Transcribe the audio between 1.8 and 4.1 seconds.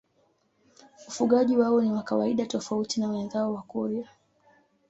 ni wa kawaida tofauti na wenzao Wakurya